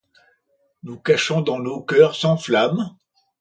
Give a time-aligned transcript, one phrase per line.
[0.81, 2.97] Nous cachons dans nôs coeurs, sans flamme